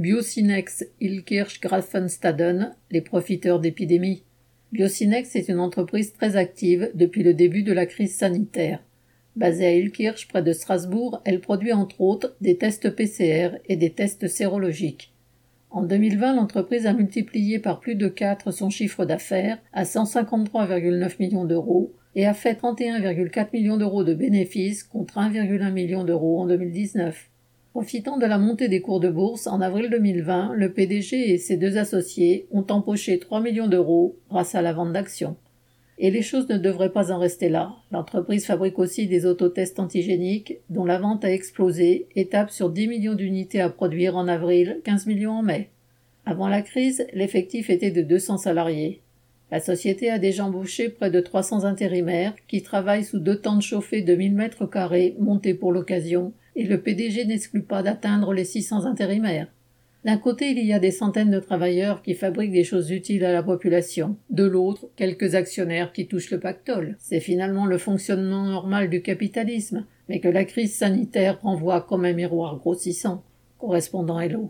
[0.00, 4.22] Biocinex Ilkirch Grafenstaden, les profiteurs d'épidémie.
[4.72, 8.82] Biocinex est une entreprise très active depuis le début de la crise sanitaire.
[9.36, 13.90] Basée à Ilkirch, près de Strasbourg, elle produit entre autres des tests PCR et des
[13.90, 15.12] tests sérologiques.
[15.68, 21.44] En 2020, l'entreprise a multiplié par plus de 4 son chiffre d'affaires à 153,9 millions
[21.44, 27.28] d'euros et a fait 31,4 millions d'euros de bénéfices contre 1,1 million d'euros en 2019.
[27.72, 31.56] Profitant de la montée des cours de bourse en avril 2020, le PDG et ses
[31.56, 35.36] deux associés ont empoché 3 millions d'euros grâce à la vente d'actions.
[35.96, 37.76] Et les choses ne devraient pas en rester là.
[37.92, 42.88] L'entreprise fabrique aussi des autotests antigéniques dont la vente a explosé et tape sur 10
[42.88, 45.68] millions d'unités à produire en avril, 15 millions en mai.
[46.26, 49.00] Avant la crise, l'effectif était de 200 salariés.
[49.52, 54.02] La société a déjà embauché près de 300 intérimaires qui travaillent sous deux tentes chauffées
[54.02, 58.86] de 1000 mètres carrés montées pour l'occasion et le PDG n'exclut pas d'atteindre les 600
[58.86, 59.48] intérimaires.
[60.04, 63.32] D'un côté, il y a des centaines de travailleurs qui fabriquent des choses utiles à
[63.32, 64.16] la population.
[64.30, 66.96] De l'autre, quelques actionnaires qui touchent le pactole.
[66.98, 72.14] C'est finalement le fonctionnement normal du capitalisme, mais que la crise sanitaire renvoie comme un
[72.14, 73.22] miroir grossissant.
[73.58, 74.38] Correspondant Hello.